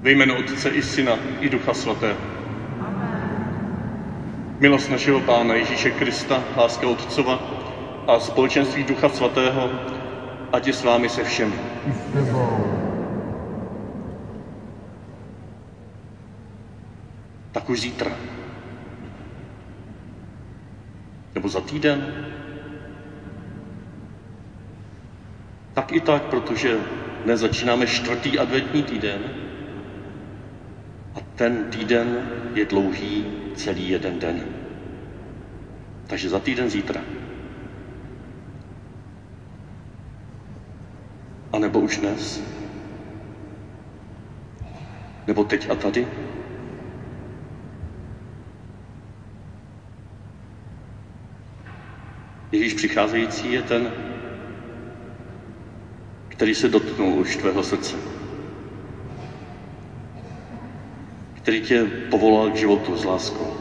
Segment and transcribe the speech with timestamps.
[0.00, 2.18] Ve jménu Otce i Syna i Ducha Svatého.
[4.58, 7.40] Milost našeho Pána Ježíše Krista, láska Otcova
[8.06, 9.70] a společenství Ducha Svatého,
[10.52, 11.54] ať je s vámi se všemi.
[17.52, 18.10] Tak už zítra.
[21.34, 22.06] Nebo za týden.
[25.74, 26.78] Tak i tak, protože
[27.24, 29.47] dnes začínáme čtvrtý adventní týden
[31.38, 34.44] ten týden je dlouhý celý jeden den.
[36.06, 37.00] Takže za týden zítra.
[41.52, 42.42] A nebo už dnes?
[45.26, 46.08] Nebo teď a tady?
[52.52, 53.92] Ježíš přicházející je ten,
[56.28, 58.17] který se dotknul už tvého srdce.
[61.48, 63.52] Který tě povolal k životu s láskou.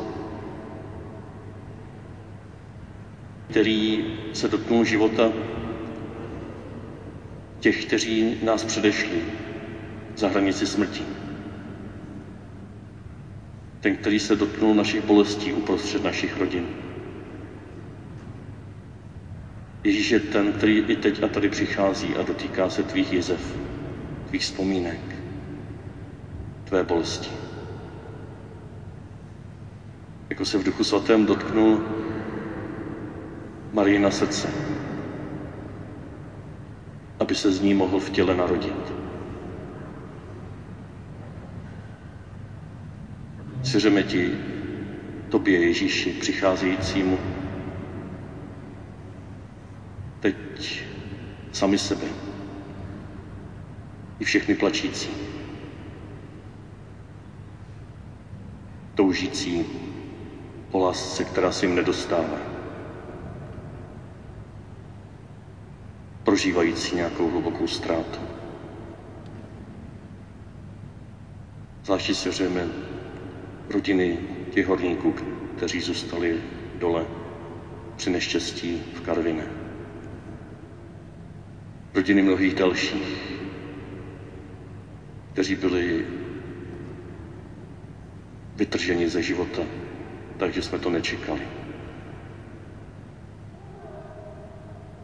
[3.49, 5.31] Který se dotknul života
[7.59, 9.23] těch, kteří nás předešli
[10.17, 11.03] za hranici smrti.
[13.79, 16.67] Ten, který se dotknul našich bolestí uprostřed našich rodin.
[19.83, 23.57] Ježíš je ten, který i teď a tady přichází a dotýká se tvých jezev,
[24.29, 24.99] tvých vzpomínek,
[26.63, 27.46] tvé bolesti.
[30.29, 31.81] Jako se v Duchu Svatém dotknul
[33.73, 34.49] Marii na srdce,
[37.19, 38.93] aby se z ní mohl v těle narodit.
[43.63, 44.31] Svěřeme ti,
[45.29, 47.19] tobě Ježíši, přicházejícímu
[50.19, 50.83] teď
[51.51, 52.07] sami sebe
[54.19, 55.09] i všechny plačící,
[58.95, 59.65] toužící
[60.71, 62.37] po lásce, která se jim nedostává,
[66.23, 68.19] prožívající nějakou hlubokou ztrátu.
[71.83, 72.67] Zvláště svěřujeme
[73.69, 74.17] rodiny
[74.51, 75.15] těch horníků,
[75.57, 76.43] kteří zůstali
[76.75, 77.05] dole
[77.95, 79.47] při neštěstí v Karviné.
[81.93, 83.39] Rodiny mnohých dalších,
[85.33, 86.05] kteří byli
[88.55, 89.61] vytrženi ze života,
[90.37, 91.41] takže jsme to nečekali.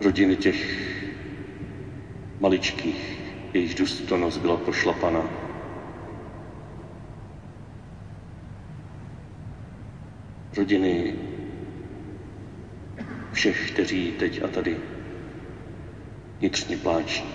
[0.01, 0.59] Rodiny těch
[2.39, 3.19] maličkých,
[3.53, 5.29] jejichž důstojnost byla pošlapaná.
[10.57, 11.16] Rodiny
[13.31, 14.77] všech, kteří teď a tady
[16.39, 17.25] vnitřně pláčí,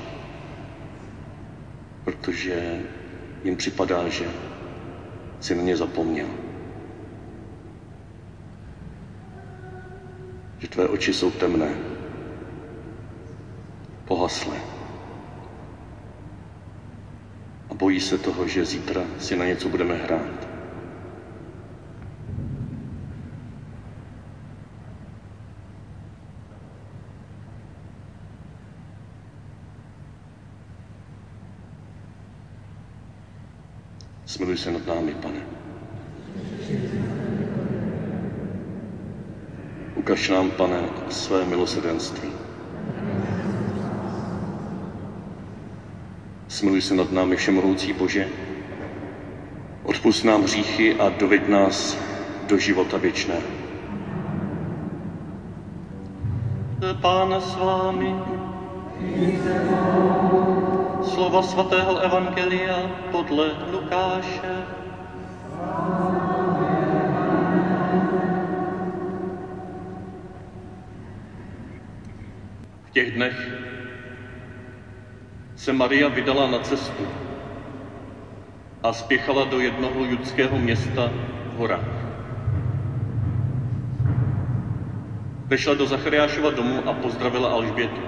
[2.05, 2.83] protože
[3.45, 4.29] jim připadá, že
[5.41, 6.48] si na ně zapomněl.
[10.59, 11.75] Že tvé oči jsou temné,
[14.05, 14.57] pohaslé.
[17.71, 20.49] A bojí se toho, že zítra si na něco budeme hrát.
[34.27, 35.58] Smiluj se nad námi, pane.
[40.09, 42.29] Ukaž nám, pane, své milosrdenství.
[46.49, 48.29] Smiluj se nad námi, všemohoucí Bože.
[49.85, 51.99] Odpust nám hříchy a doveď nás
[52.47, 53.43] do života věčného.
[57.01, 58.15] Pán s vámi.
[61.05, 62.77] Slova svatého Evangelia
[63.13, 64.65] podle Lukáše.
[72.89, 73.51] V těch dnech
[75.57, 77.07] se Maria vydala na cestu
[78.83, 81.11] a spěchala do jednoho judského města
[81.53, 82.09] v horách.
[85.47, 88.01] Vešla do Zachariášova domu a pozdravila Alžbětu.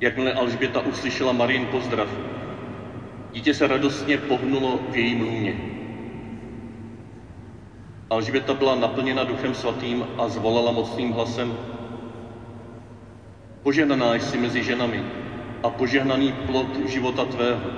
[0.00, 2.08] Jakmile Alžběta uslyšela Marin pozdrav,
[3.32, 5.56] dítě se radostně pohnulo v jejím lůně.
[8.10, 11.56] Alžběta byla naplněna duchem svatým a zvolala mocným hlasem
[13.62, 15.04] Požehnaná jsi mezi ženami
[15.62, 17.70] a požehnaný plod života tvého.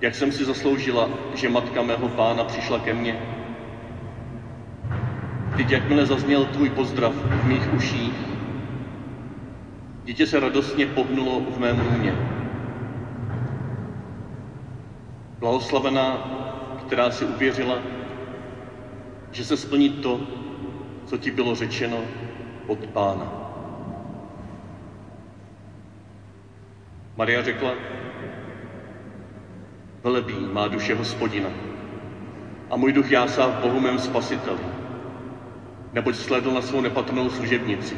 [0.00, 3.18] Jak jsem si zasloužila, že matka mého pána přišla ke mně.
[5.56, 8.14] Teď jakmile zazněl tvůj pozdrav v mých uších,
[10.04, 12.14] dítě se radostně pohnulo v mém lůně.
[15.38, 16.18] Blahoslavená,
[16.86, 17.78] která si uvěřila,
[19.30, 20.20] že se splní to,
[21.04, 21.98] co ti bylo řečeno
[22.66, 23.45] od Pána.
[27.16, 27.74] Maria řekla,
[30.02, 31.48] velebí má duše hospodina
[32.70, 34.60] a můj duch jásá v Bohu mém spasiteli,
[35.92, 37.96] neboť sledl na svou nepatrnou služebnici.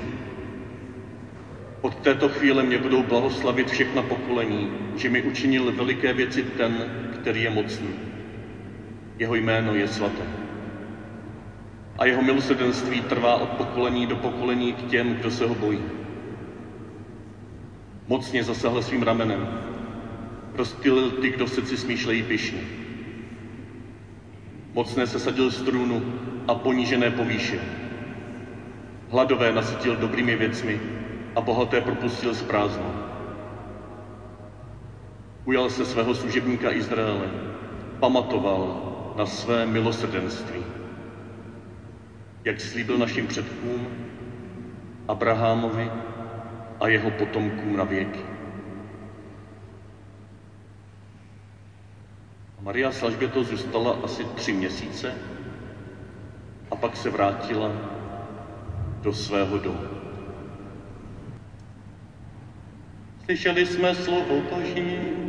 [1.80, 7.42] Od této chvíle mě budou blahoslavit všechna pokolení, že mi učinil veliké věci ten, který
[7.42, 7.90] je mocný.
[9.18, 10.22] Jeho jméno je svaté.
[11.98, 16.07] A jeho milosrdenství trvá od pokolení do pokolení k těm, kdo se ho bojí.
[18.08, 19.48] Mocně zasahl svým ramenem.
[20.54, 22.60] Rozptýlil ty, kdo v srdci smýšlejí pišně.
[24.74, 26.02] Mocné se sadil z trůnu
[26.48, 27.60] a ponížené povýšil.
[29.10, 30.80] Hladové nasytil dobrými věcmi
[31.36, 32.90] a bohaté propustil z prázdna.
[35.44, 37.30] Ujal se svého služebníka Izraele,
[38.00, 38.82] pamatoval
[39.16, 40.64] na své milosrdenství.
[42.44, 43.88] Jak slíbil našim předkům,
[45.08, 45.90] Abrahamovi
[46.80, 48.20] a jeho potomkům na věky.
[52.60, 55.14] Maria s Alžbětou zůstala asi tři měsíce
[56.70, 57.72] a pak se vrátila
[59.00, 59.88] do svého domu.
[63.24, 65.27] Slyšeli jsme slovo Boží.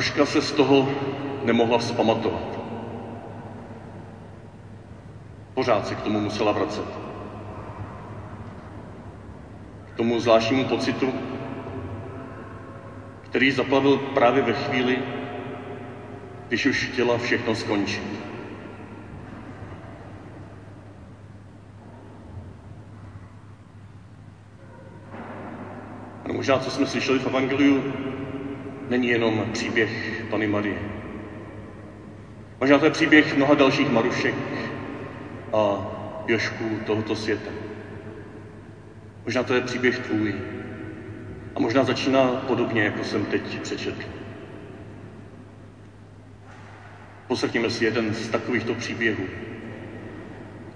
[0.00, 0.88] Maruška se z toho
[1.44, 2.58] nemohla vzpamatovat.
[5.54, 6.84] Pořád se k tomu musela vracet.
[9.84, 11.14] K tomu zvláštnímu pocitu,
[13.22, 15.02] který zaplavil právě ve chvíli,
[16.48, 18.20] když už chtěla všechno skončit.
[26.28, 27.82] A možná, co jsme slyšeli v Evangeliu,
[28.90, 30.78] není jenom příběh Pany Marie.
[32.60, 34.34] Možná to je příběh mnoha dalších Marušek
[35.52, 35.86] a
[36.26, 37.50] Jošků tohoto světa.
[39.24, 40.34] Možná to je příběh tvůj.
[41.54, 44.06] A možná začíná podobně, jako jsem teď přečetl.
[47.26, 49.24] Poslechněme si jeden z takovýchto příběhů,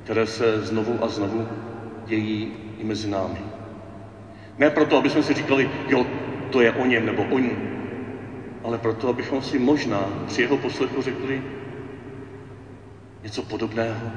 [0.04, 1.48] které se znovu a znovu
[2.06, 3.40] dějí i mezi námi.
[4.58, 6.06] Ne proto, aby jsme si říkali, jo,
[6.50, 7.56] to je o něm nebo o ní,
[8.64, 11.42] ale proto, abychom si možná při jeho poslechu řekli,
[13.22, 14.10] něco podobného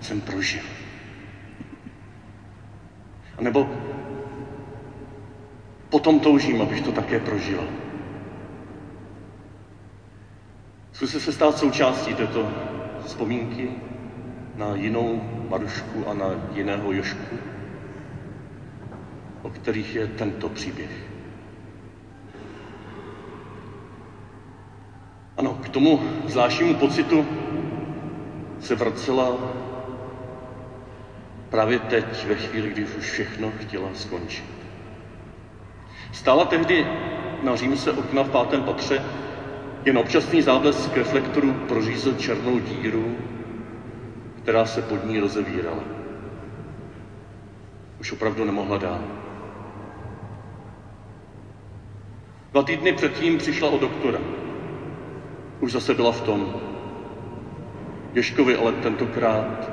[0.00, 0.62] jsem prožil.
[3.38, 3.70] A nebo
[5.90, 7.68] potom toužím, abych to také prožil.
[10.92, 12.48] Zkuste se stát součástí této
[13.04, 13.70] vzpomínky
[14.56, 17.36] na jinou Marušku a na jiného Jošku,
[19.42, 20.90] o kterých je tento příběh.
[25.38, 27.26] Ano, k tomu zvláštnímu pocitu
[28.60, 29.38] se vracela
[31.50, 34.44] právě teď, ve chvíli, kdy už všechno chtěla skončit.
[36.12, 36.86] Stála tehdy
[37.42, 39.02] na římse okna v pátém patře
[39.84, 43.16] jen občasný záblesk reflektoru prořízl černou díru,
[44.42, 45.82] která se pod ní rozevírala.
[48.00, 49.04] Už opravdu nemohla dál.
[52.52, 54.18] Dva týdny předtím přišla o doktora.
[55.60, 56.54] Už zase byla v tom.
[58.14, 59.70] Ježkovi ale tentokrát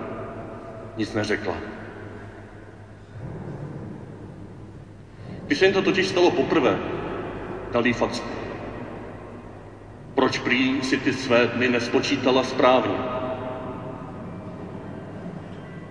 [0.97, 1.55] nic neřekla.
[5.45, 6.77] Když se jim to totiž stalo poprvé,
[7.71, 8.29] dal jí facku.
[10.15, 12.97] Proč prý si ty své dny nespočítala správně?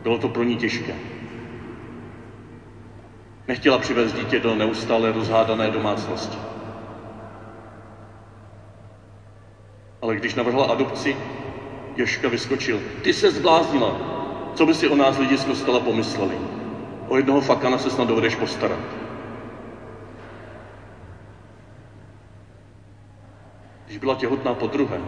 [0.02, 0.94] Bylo to pro ní těžké.
[3.48, 6.53] Nechtěla přivést dítě do neustále rozhádané domácnosti.
[10.04, 11.16] Ale když navrhla adopci,
[11.96, 12.80] Joška vyskočil.
[13.02, 13.96] Ty se zbláznila.
[14.54, 16.38] Co by si o nás lidi z kostela pomysleli?
[17.08, 18.78] O jednoho fakana se snad dovedeš postarat.
[23.87, 25.00] Když byla těhotná po druhé,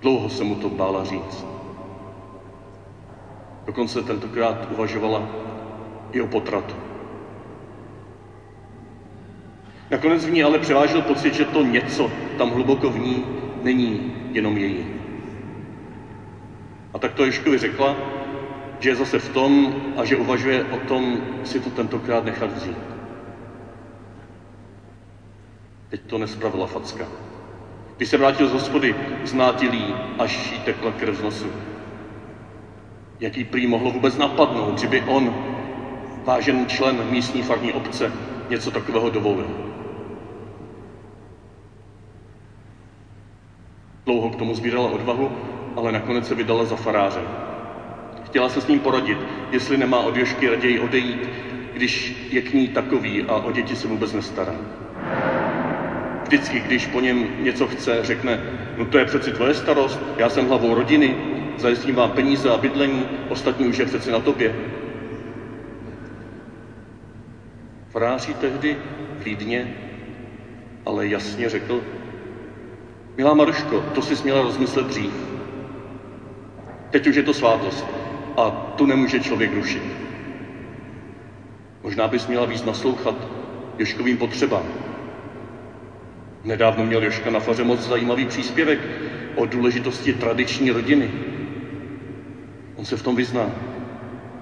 [0.00, 1.46] dlouho se mu to bála říct.
[3.64, 5.22] Dokonce tentokrát uvažovala
[6.12, 6.89] i o potratu.
[9.90, 13.24] Nakonec v ní ale převážil pocit, že to něco tam hluboko v ní
[13.62, 14.86] není jenom její.
[16.94, 17.96] A tak to Ježkovi řekla,
[18.78, 22.76] že je zase v tom a že uvažuje o tom si to tentokrát nechat vzít.
[25.88, 27.06] Teď to nespravila facka.
[27.96, 28.94] Když se vrátil z hospody,
[29.24, 31.52] znátilý, až jí tekla krev z nosu.
[33.20, 35.34] Jak jí prý mohlo vůbec napadnout, že by on,
[36.24, 38.12] vážený člen místní farní obce,
[38.48, 39.70] něco takového dovolil.
[44.04, 45.30] Dlouho k tomu sbírala odvahu,
[45.76, 47.20] ale nakonec se vydala za faráře.
[48.24, 49.18] Chtěla se s ním poradit,
[49.50, 51.28] jestli nemá od Jošky raději odejít,
[51.72, 54.54] když je k ní takový a o děti se vůbec nestará.
[56.22, 58.40] Vždycky, když po něm něco chce, řekne,
[58.76, 61.16] no to je přeci tvoje starost, já jsem hlavou rodiny,
[61.58, 64.54] zajistím vám peníze a bydlení, ostatní už je přeci na tobě.
[67.88, 68.76] Faráří tehdy
[69.22, 69.74] klidně,
[70.86, 71.82] ale jasně řekl,
[73.20, 75.12] milá Maruško, to si směla rozmyslet dřív.
[76.90, 77.86] Teď už je to svátost
[78.36, 79.82] a tu nemůže člověk rušit.
[81.82, 83.14] Možná bys měla víc naslouchat
[83.78, 84.64] Joškovým potřebám.
[86.44, 88.80] Nedávno měl Joška na faře moc zajímavý příspěvek
[89.34, 91.10] o důležitosti tradiční rodiny.
[92.76, 93.50] On se v tom vyzná.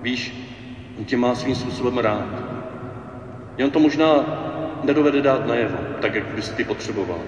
[0.02, 0.34] Víš,
[0.98, 2.28] on tě má svým způsobem rád.
[3.56, 4.24] Jen to možná
[4.84, 7.20] nedovede dát najevo, tak jak bys ty potřeboval.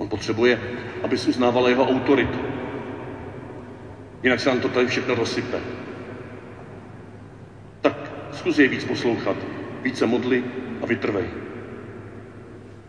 [0.00, 0.60] On potřebuje,
[1.02, 2.38] abys uznávala jeho autoritu.
[4.22, 5.60] Jinak se nám to tady všechno rozsype.
[7.80, 9.36] Tak zkus je víc poslouchat,
[9.82, 10.44] více modli
[10.82, 11.24] a vytrvej.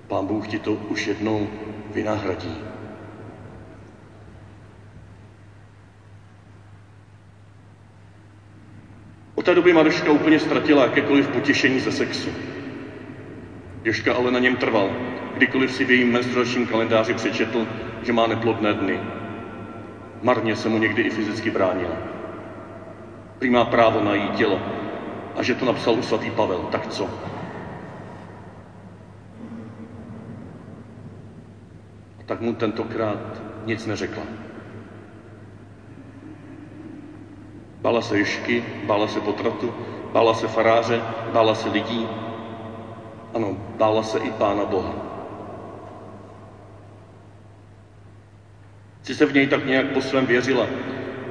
[0.08, 1.48] Pán Bůh ti to už jednou
[1.94, 2.58] vynahradí.
[9.36, 12.30] Od té doby Maruška úplně ztratila jakékoliv potěšení ze sexu.
[13.84, 15.11] Joška ale na něm trval,
[15.42, 17.68] kdykoliv si v jejím menstruačním kalendáři přečetl,
[18.04, 19.00] že má neplodné dny.
[20.22, 21.96] Marně se mu někdy i fyzicky bránila.
[23.40, 24.60] Prý má právo na její tělo
[25.36, 27.06] a že to napsal u svatý Pavel, tak co?
[32.20, 34.24] A tak mu tentokrát nic neřekla.
[37.82, 39.74] Bála se Jošky, bála se potratu,
[40.14, 41.02] bála se faráře,
[41.34, 42.08] bála se lidí.
[43.34, 45.11] Ano, bála se i Pána Boha.
[49.04, 50.68] Si se v něj tak nějak po svém věřila,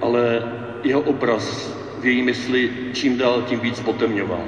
[0.00, 0.42] ale
[0.82, 4.44] jeho obraz v její mysli čím dál tím víc potemňoval.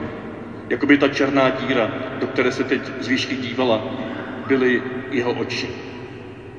[0.69, 3.83] Jakoby ta černá díra, do které se teď z výšky dívala,
[4.47, 5.71] byly jeho oči.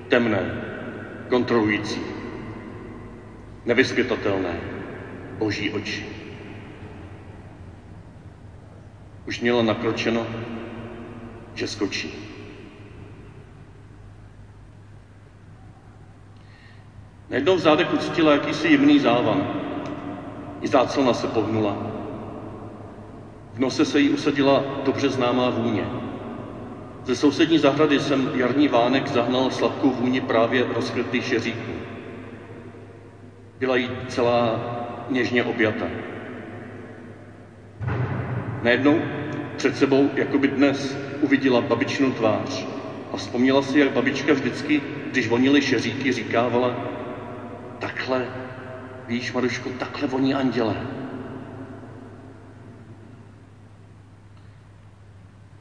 [0.07, 0.51] Temné,
[1.29, 2.01] kontrolující,
[3.65, 4.59] nevyspětatelné
[5.37, 6.05] boží oči.
[9.27, 10.27] Už měla nakročeno,
[11.53, 12.32] že skočí.
[17.33, 19.47] Najednou v zádech ucítila jakýsi jemný závan.
[20.61, 21.77] I záclona se pohnula.
[23.53, 25.89] V nose se jí usadila dobře známá vůně.
[27.05, 31.71] Ze sousední zahrady jsem jarní vánek zahnal sladkou vůni právě rozkrytých šeříků.
[33.59, 34.59] Byla jí celá
[35.09, 35.87] něžně objata.
[38.61, 39.01] Najednou
[39.55, 42.67] před sebou, jako by dnes, uviděla babičinu tvář
[43.11, 46.93] a vzpomněla si, jak babička vždycky, když vonily šeříky, říkávala,
[48.03, 48.27] takhle,
[49.07, 50.75] víš, Maruško, takhle voní anděle.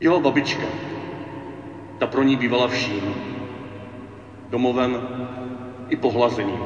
[0.01, 0.67] Jeho babička,
[1.99, 3.15] ta pro ní bývala vším,
[4.51, 4.99] domovem
[5.89, 6.61] i pohlazením,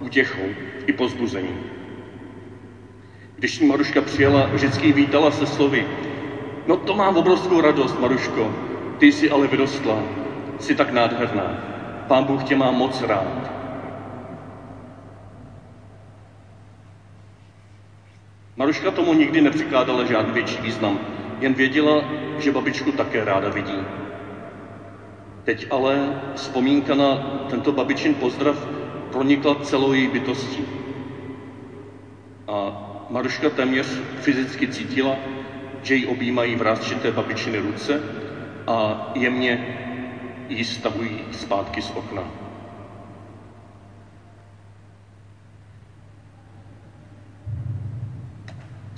[0.00, 0.48] útěchou
[0.86, 1.60] i pozbuzením.
[3.36, 5.86] Když ní Maruška přijela, vždycky vítala se slovy.
[6.66, 8.52] No to mám obrovskou radost, Maruško,
[8.98, 10.02] ty jsi ale vyrostla,
[10.58, 11.56] jsi tak nádherná.
[12.08, 13.61] Pán Bůh tě má moc rád.
[18.56, 21.00] Maruška tomu nikdy nepřikládala žádný větší význam,
[21.40, 22.04] jen věděla,
[22.36, 23.86] že babičku také ráda vidí.
[25.44, 27.16] Teď ale vzpomínka na
[27.46, 28.68] tento babičin pozdrav
[29.10, 30.66] pronikla celou její bytostí.
[32.46, 32.72] A
[33.08, 35.18] Maruška téměř fyzicky cítila,
[35.80, 38.02] že ji objímají vrázčité babičiny ruce
[38.66, 39.60] a jemně
[40.48, 42.41] ji stavují zpátky z okna.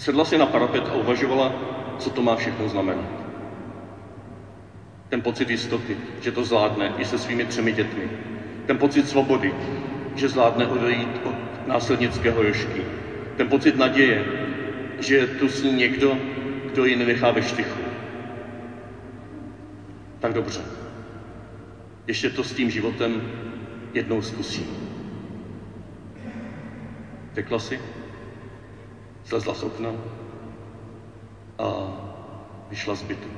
[0.05, 1.53] Sedla si na parapet a uvažovala,
[1.99, 3.09] co to má všechno znamenat.
[5.09, 8.11] Ten pocit jistoty, že to zvládne i se svými třemi dětmi.
[8.67, 9.55] Ten pocit svobody,
[10.15, 11.35] že zvládne odejít od
[11.67, 12.85] následnického Jošky.
[13.37, 14.25] Ten pocit naděje,
[14.99, 16.19] že je tu s ní někdo,
[16.73, 17.81] kdo ji nenechá ve štychu.
[20.21, 20.61] Tak dobře.
[22.07, 23.23] Ještě to s tím životem
[23.95, 24.67] jednou zkusí.
[27.35, 27.81] Tekla si,
[29.27, 29.93] zlezla z okna
[31.59, 31.93] a
[32.71, 33.29] vyšla z bytu.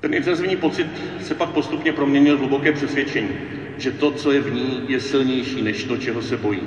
[0.00, 0.86] Ten intenzivní pocit
[1.20, 3.36] se pak postupně proměnil v hluboké přesvědčení,
[3.76, 6.62] že to, co je v ní, je silnější než to, čeho se bojí.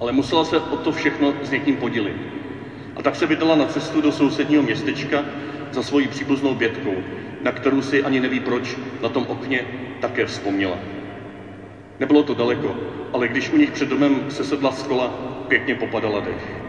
[0.00, 2.16] Ale musela se o to všechno s někým podělit.
[2.96, 5.24] A tak se vydala na cestu do sousedního městečka
[5.72, 7.02] za svojí příbuznou bětkou,
[7.40, 9.66] na kterou si ani neví proč na tom okně
[10.00, 11.03] také vzpomněla.
[12.00, 12.76] Nebylo to daleko,
[13.12, 15.08] ale když u nich před domem se sedla kola,
[15.48, 16.60] pěkně popadala dech.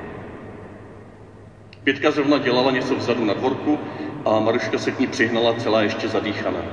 [1.83, 3.79] Pětka zrovna dělala něco vzadu na dvorku
[4.25, 6.65] a Maruška se k ní přihnala celá ještě zadýchaná.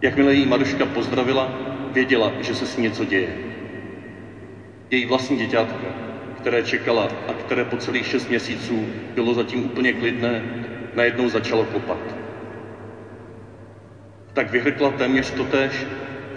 [0.00, 1.50] Jakmile jí Maruška pozdravila,
[1.90, 3.38] věděla, že se s ní něco děje.
[4.90, 5.94] Její vlastní děťátko,
[6.34, 10.44] které čekala a které po celých šest měsíců bylo zatím úplně klidné,
[10.94, 12.16] najednou začalo kopat.
[14.32, 15.88] Tak vyhrkla téměř totéž,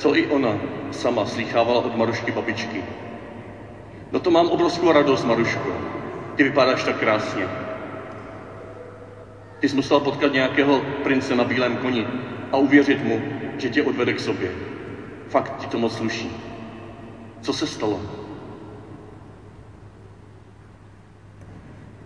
[0.02, 0.58] co i ona
[0.92, 2.84] sama slýchávala od Marušky babičky.
[4.12, 5.78] No to mám obrovskou radost, Maruško.
[6.36, 7.48] Ty vypadáš tak krásně.
[9.60, 12.08] Ty jsi musela potkat nějakého prince na bílém koni
[12.52, 13.22] a uvěřit mu,
[13.58, 14.52] že tě odvede k sobě.
[15.30, 16.32] Fakt ti to moc sluší.
[17.42, 18.02] Co se stalo?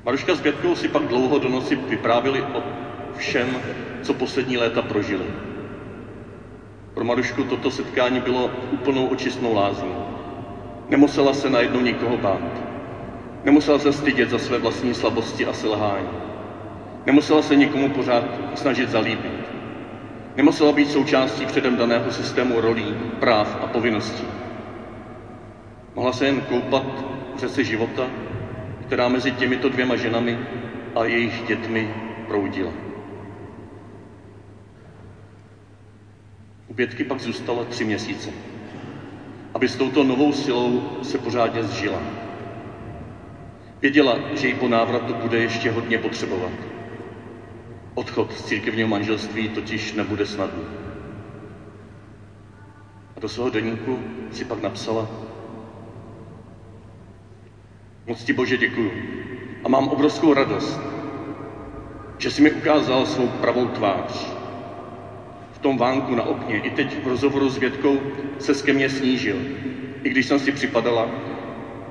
[0.05, 2.63] Maruška s Bětkou si pak dlouho do noci vyprávěli o
[3.17, 3.61] všem,
[4.01, 5.54] co poslední léta prožili.
[6.95, 9.95] Pro Marušku toto setkání bylo úplnou očistnou lázní.
[10.89, 12.61] Nemusela se najednou nikoho bát.
[13.43, 16.09] Nemusela se stydět za své vlastní slabosti a selhání.
[17.05, 18.23] Nemusela se nikomu pořád
[18.53, 19.51] snažit zalíbit.
[20.35, 24.27] Nemusela být součástí předem daného systému rolí, práv a povinností.
[25.95, 28.09] Mohla se jen koupat v řece života,
[28.81, 30.39] která mezi těmito dvěma ženami
[30.95, 31.93] a jejich dětmi
[32.27, 32.94] proudila.
[36.67, 38.29] U Bětky pak zůstala tři měsíce,
[39.53, 42.01] aby s touto novou silou se pořádně zžila.
[43.81, 46.51] Věděla, že jí po návratu bude ještě hodně potřebovat.
[47.93, 50.65] Odchod z církevního manželství totiž nebude snadný.
[53.15, 55.07] A do svého deníku si pak napsala
[58.07, 58.91] Moc ti Bože děkuju
[59.63, 60.79] a mám obrovskou radost,
[62.17, 64.34] že jsi mi ukázal svou pravou tvář.
[65.65, 68.03] Tom vánku na okně i teď v rozhovoru s Větkou
[68.37, 69.41] se ke mně snížil,
[70.03, 71.09] i když jsem si připadala,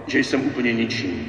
[0.07, 1.25] že jsem úplně ničím.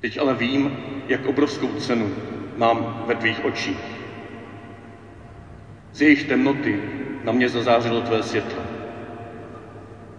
[0.00, 0.70] Teď ale vím,
[1.08, 2.12] jak obrovskou cenu
[2.56, 3.78] mám ve tvých očích.
[5.92, 6.80] Z jejich temnoty
[7.24, 8.62] na mě zazářilo tvé světlo.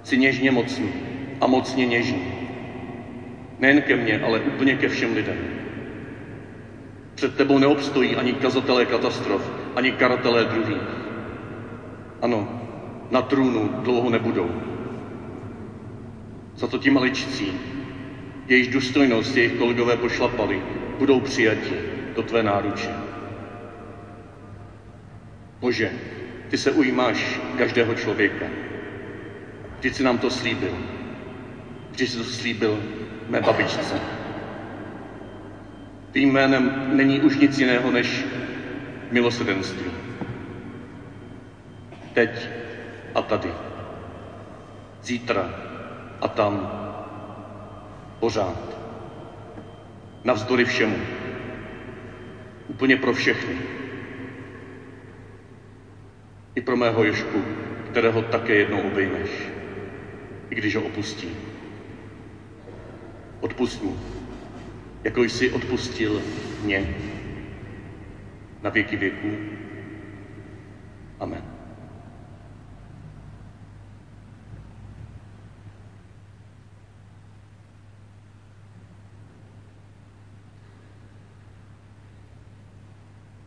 [0.03, 0.93] Jsi něžně mocný
[1.41, 2.23] a mocně něžný.
[3.59, 5.37] Nejen ke mně, ale úplně ke všem lidem.
[7.15, 10.87] Před tebou neobstojí ani kazatelé katastrof, ani karatelé druhých.
[12.21, 12.61] Ano,
[13.11, 14.51] na trůnu dlouho nebudou.
[16.55, 17.51] Za to ti maličcí,
[18.47, 20.61] jejíž důstojnost jejich kolegové pošlapali,
[20.99, 21.73] budou přijati
[22.15, 22.89] do tvé náruče.
[25.59, 25.91] Bože,
[26.49, 28.45] ty se ujímáš každého člověka.
[29.79, 30.77] Vždyť jsi nám to slíbil.
[31.91, 32.79] Vždyť jsi to slíbil
[33.29, 34.01] mé babičce.
[36.11, 38.25] Tvým jménem není už nic jiného než
[39.11, 39.91] milosrdenství.
[42.13, 42.49] Teď
[43.15, 43.53] a tady.
[45.03, 45.49] Zítra
[46.21, 46.71] a tam.
[48.19, 48.77] Pořád.
[50.23, 50.97] Navzdory všemu.
[52.67, 53.55] Úplně pro všechny.
[56.55, 57.43] I pro mého Ježku,
[57.91, 59.29] kterého také jednou obejmeš,
[60.49, 61.29] i když ho opustí.
[63.39, 63.97] Odpust mu,
[65.03, 66.21] jako jsi odpustil
[66.63, 66.95] mě
[68.61, 69.27] na věky věků.
[71.19, 71.56] Amen.